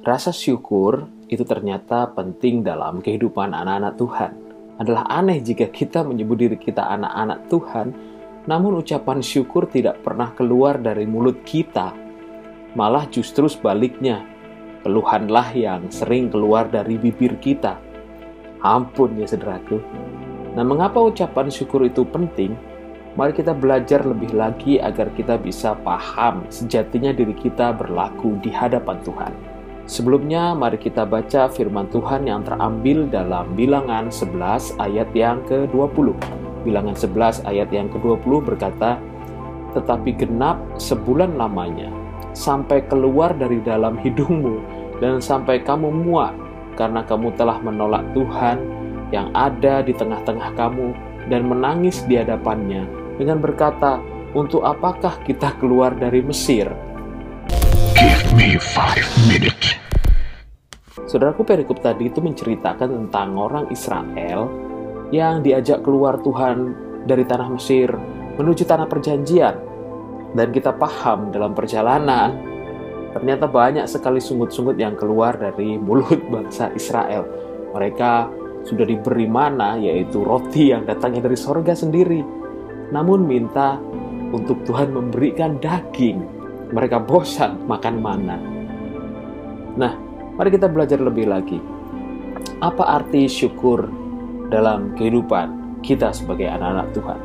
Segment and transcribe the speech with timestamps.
[0.00, 4.30] Rasa syukur itu ternyata penting dalam kehidupan anak-anak Tuhan.
[4.80, 7.92] Adalah aneh jika kita menyebut diri kita anak-anak Tuhan,
[8.48, 11.92] namun ucapan syukur tidak pernah keluar dari mulut kita.
[12.78, 14.24] Malah justru sebaliknya,
[14.86, 17.76] keluhanlah yang sering keluar dari bibir kita.
[18.64, 19.84] Ampun ya saudaraku.
[20.56, 22.56] Nah, mengapa ucapan syukur itu penting?
[23.20, 28.96] Mari kita belajar lebih lagi agar kita bisa paham sejatinya diri kita berlaku di hadapan
[29.04, 29.59] Tuhan.
[29.90, 36.14] Sebelumnya, mari kita baca firman Tuhan yang terambil dalam bilangan 11 ayat yang ke-20.
[36.62, 39.02] Bilangan 11 ayat yang ke-20 berkata,
[39.74, 41.90] Tetapi genap sebulan lamanya,
[42.38, 44.62] sampai keluar dari dalam hidungmu,
[45.02, 46.38] dan sampai kamu muak,
[46.78, 48.62] karena kamu telah menolak Tuhan
[49.10, 50.94] yang ada di tengah-tengah kamu,
[51.26, 52.86] dan menangis di hadapannya,
[53.18, 53.98] dengan berkata,
[54.38, 56.89] Untuk apakah kita keluar dari Mesir?'
[58.38, 59.74] Me five minutes.
[61.10, 64.46] Saudaraku perikop tadi itu menceritakan tentang orang Israel
[65.10, 66.70] yang diajak keluar Tuhan
[67.10, 67.90] dari tanah Mesir
[68.38, 69.54] menuju tanah perjanjian.
[70.38, 72.38] Dan kita paham dalam perjalanan
[73.18, 77.26] ternyata banyak sekali sungut-sungut yang keluar dari mulut bangsa Israel.
[77.74, 78.30] Mereka
[78.62, 82.22] sudah diberi mana yaitu roti yang datangnya dari sorga sendiri.
[82.94, 83.74] Namun minta
[84.30, 86.39] untuk Tuhan memberikan daging
[86.70, 88.36] mereka bosan makan mana.
[89.78, 89.92] Nah,
[90.38, 91.58] mari kita belajar lebih lagi.
[92.62, 93.88] Apa arti syukur
[94.50, 97.20] dalam kehidupan kita sebagai anak-anak Tuhan?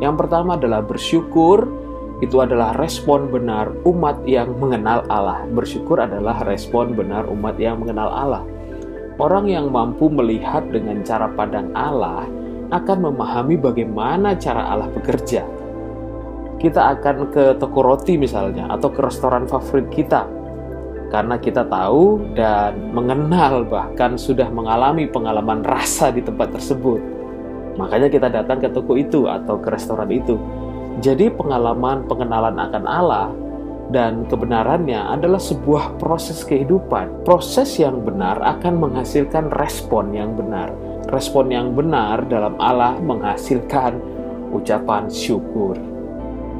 [0.00, 1.64] Yang pertama adalah bersyukur
[2.24, 5.44] itu adalah respon benar umat yang mengenal Allah.
[5.52, 8.44] Bersyukur adalah respon benar umat yang mengenal Allah.
[9.16, 12.28] Orang yang mampu melihat dengan cara pandang Allah
[12.68, 15.55] akan memahami bagaimana cara Allah bekerja
[16.56, 20.24] kita akan ke toko roti misalnya atau ke restoran favorit kita
[21.06, 26.98] karena kita tahu dan mengenal bahkan sudah mengalami pengalaman rasa di tempat tersebut.
[27.78, 30.40] Makanya kita datang ke toko itu atau ke restoran itu.
[31.04, 33.28] Jadi pengalaman pengenalan akan Allah
[33.92, 37.22] dan kebenarannya adalah sebuah proses kehidupan.
[37.22, 40.72] Proses yang benar akan menghasilkan respon yang benar.
[41.12, 44.00] Respon yang benar dalam Allah menghasilkan
[44.50, 45.95] ucapan syukur.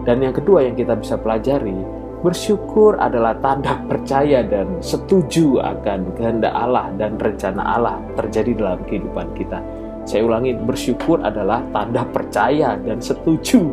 [0.06, 1.74] Dan yang kedua yang kita bisa pelajari,
[2.22, 9.34] bersyukur adalah tanda percaya dan setuju akan kehendak Allah dan rencana Allah terjadi dalam kehidupan
[9.34, 9.58] kita.
[10.06, 13.66] Saya ulangi, bersyukur adalah tanda percaya dan setuju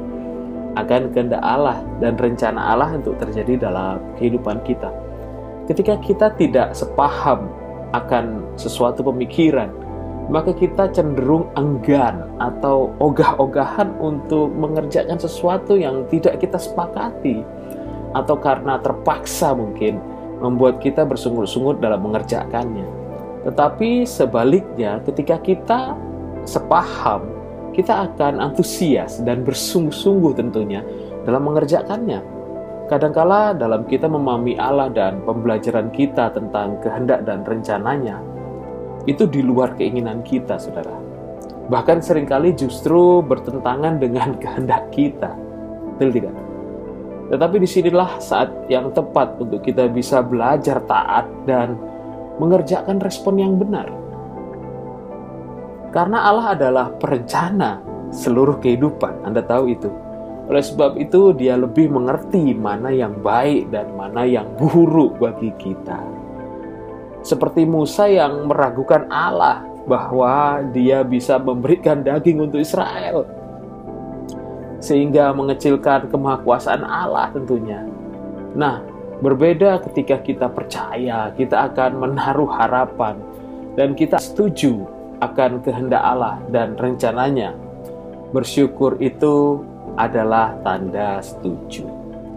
[0.73, 4.89] akan kehendak Allah dan rencana Allah untuk terjadi dalam kehidupan kita.
[5.69, 7.45] Ketika kita tidak sepaham
[7.93, 9.69] akan sesuatu pemikiran,
[10.31, 17.43] maka kita cenderung enggan atau ogah-ogahan untuk mengerjakan sesuatu yang tidak kita sepakati
[18.13, 19.99] atau karena terpaksa mungkin
[20.39, 22.85] membuat kita bersungut-sungut dalam mengerjakannya.
[23.43, 25.79] Tetapi sebaliknya ketika kita
[26.47, 27.27] sepaham,
[27.75, 30.79] kita akan antusias dan bersungguh-sungguh tentunya
[31.27, 32.23] dalam mengerjakannya.
[32.87, 38.19] Kadangkala dalam kita memahami Allah dan pembelajaran kita tentang kehendak dan rencananya,
[39.03, 40.95] itu di luar keinginan kita, saudara.
[41.67, 45.31] Bahkan sering kali justru bertentangan dengan kehendak kita.
[45.95, 46.35] Betul tidak?
[47.31, 51.79] Tetapi di sinilah saat yang tepat untuk kita bisa belajar taat dan
[52.37, 53.87] mengerjakan respon yang benar.
[55.93, 59.89] Karena Allah adalah perencana seluruh kehidupan, Anda tahu itu.
[60.49, 66.12] Oleh sebab itu, Dia lebih mengerti mana yang baik dan mana yang buruk bagi kita
[67.23, 73.27] seperti Musa yang meragukan Allah bahwa dia bisa memberikan daging untuk Israel
[74.83, 77.87] sehingga mengecilkan kemahakuasaan Allah tentunya.
[78.51, 78.83] Nah,
[79.23, 83.15] berbeda ketika kita percaya, kita akan menaruh harapan
[83.79, 84.83] dan kita setuju
[85.23, 87.55] akan kehendak Allah dan rencananya.
[88.35, 89.63] Bersyukur itu
[89.95, 91.87] adalah tanda setuju.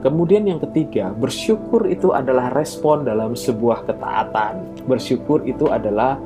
[0.06, 4.75] Kemudian yang ketiga, bersyukur itu adalah respon dalam sebuah ketaatan.
[4.86, 6.18] Bersyukur itu adalah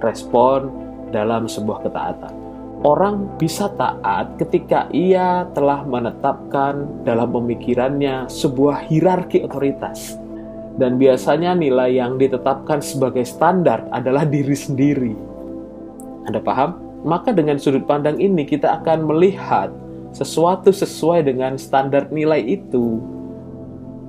[0.00, 0.72] respon
[1.12, 2.32] dalam sebuah ketaatan.
[2.84, 10.20] Orang bisa taat ketika ia telah menetapkan dalam pemikirannya sebuah hierarki otoritas.
[10.76, 15.16] Dan biasanya nilai yang ditetapkan sebagai standar adalah diri sendiri.
[16.28, 17.00] Anda paham?
[17.00, 19.72] Maka dengan sudut pandang ini kita akan melihat
[20.12, 23.00] sesuatu sesuai dengan standar nilai itu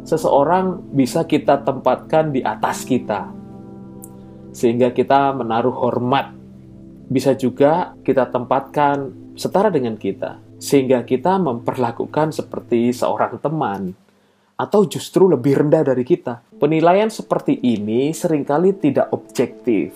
[0.07, 3.27] seseorang bisa kita tempatkan di atas kita,
[4.57, 6.33] sehingga kita menaruh hormat.
[7.05, 13.93] Bisa juga kita tempatkan setara dengan kita, sehingga kita memperlakukan seperti seorang teman,
[14.57, 16.41] atau justru lebih rendah dari kita.
[16.57, 19.93] Penilaian seperti ini sering kali tidak objektif,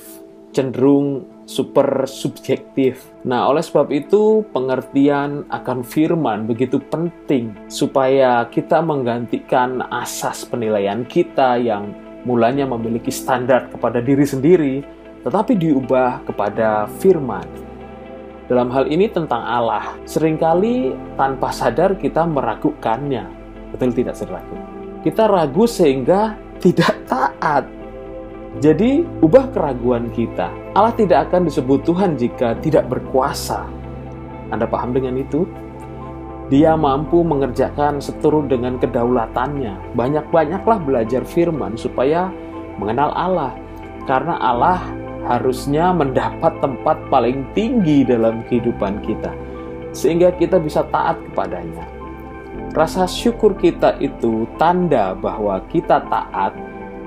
[0.53, 3.01] cenderung super subjektif.
[3.25, 11.59] Nah, oleh sebab itu, pengertian akan firman begitu penting supaya kita menggantikan asas penilaian kita
[11.59, 11.91] yang
[12.23, 14.75] mulanya memiliki standar kepada diri sendiri,
[15.25, 17.45] tetapi diubah kepada firman.
[18.51, 23.23] Dalam hal ini tentang Allah, sering kali tanpa sadar kita meragukannya.
[23.71, 24.55] Betul tidak, saudaraku?
[25.07, 27.63] Kita ragu sehingga tidak taat.
[28.59, 30.51] Jadi, ubah keraguan kita.
[30.75, 33.63] Allah tidak akan disebut Tuhan jika tidak berkuasa.
[34.51, 35.47] Anda paham dengan itu?
[36.51, 39.95] Dia mampu mengerjakan seturut dengan kedaulatannya.
[39.95, 42.27] Banyak-banyaklah belajar firman supaya
[42.75, 43.55] mengenal Allah.
[44.03, 44.83] Karena Allah
[45.31, 49.31] harusnya mendapat tempat paling tinggi dalam kehidupan kita.
[49.95, 51.87] Sehingga kita bisa taat kepadanya.
[52.75, 56.51] Rasa syukur kita itu tanda bahwa kita taat,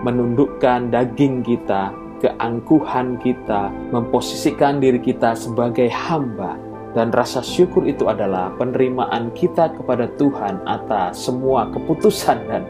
[0.01, 1.93] menundukkan daging kita,
[2.25, 6.57] keangkuhan kita, memposisikan diri kita sebagai hamba.
[6.95, 12.63] Dan rasa syukur itu adalah penerimaan kita kepada Tuhan atas semua keputusan dan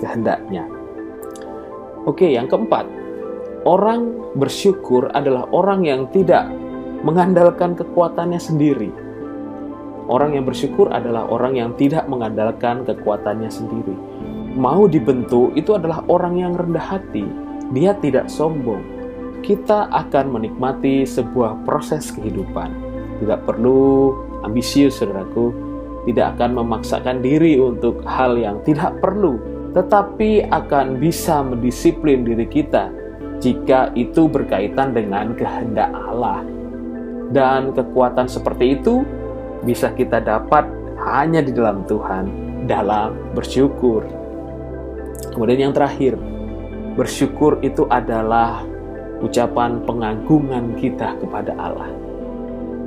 [0.00, 0.64] kehendaknya.
[2.08, 2.88] Oke, yang keempat,
[3.68, 6.48] orang bersyukur adalah orang yang tidak
[7.04, 8.88] mengandalkan kekuatannya sendiri
[10.08, 13.92] Orang yang bersyukur adalah orang yang tidak mengandalkan kekuatannya sendiri.
[14.56, 17.28] Mau dibentuk itu adalah orang yang rendah hati.
[17.76, 18.80] Dia tidak sombong.
[19.44, 22.87] Kita akan menikmati sebuah proses kehidupan.
[23.18, 24.14] Tidak perlu
[24.46, 25.50] ambisius, saudaraku.
[26.06, 29.36] Tidak akan memaksakan diri untuk hal yang tidak perlu,
[29.76, 32.88] tetapi akan bisa mendisiplin diri kita
[33.38, 36.40] jika itu berkaitan dengan kehendak Allah.
[37.28, 39.04] Dan kekuatan seperti itu
[39.68, 40.64] bisa kita dapat
[41.04, 42.24] hanya di dalam Tuhan,
[42.64, 44.08] dalam bersyukur.
[45.36, 46.16] Kemudian yang terakhir,
[46.96, 48.64] bersyukur itu adalah
[49.20, 52.07] ucapan pengagungan kita kepada Allah.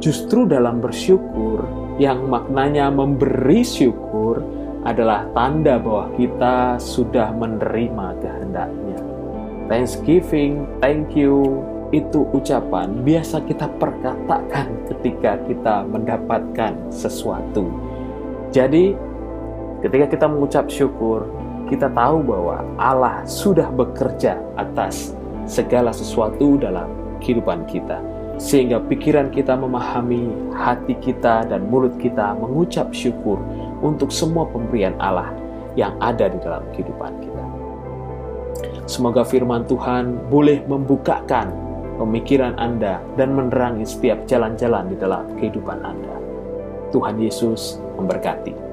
[0.02, 1.62] Justru dalam bersyukur,
[2.02, 4.42] yang maknanya memberi syukur
[4.82, 8.98] adalah tanda bahwa kita sudah menerima kehendaknya.
[9.70, 11.62] Thanksgiving, thank you,
[11.94, 17.70] itu ucapan biasa kita perkatakan ketika kita mendapatkan sesuatu.
[18.50, 18.98] Jadi,
[19.86, 21.30] ketika kita mengucap syukur,
[21.70, 25.14] kita tahu bahwa Allah sudah bekerja atas
[25.46, 26.90] segala sesuatu dalam
[27.22, 28.02] kehidupan kita,
[28.42, 33.38] sehingga pikiran kita memahami, hati kita dan mulut kita mengucap syukur
[33.86, 35.30] untuk semua pemberian Allah
[35.78, 37.46] yang ada di dalam kehidupan kita.
[38.90, 41.72] Semoga firman Tuhan boleh membukakan
[42.02, 46.18] pemikiran Anda, dan menerangi setiap jalan-jalan di dalam kehidupan Anda.
[46.90, 48.71] Tuhan Yesus memberkati.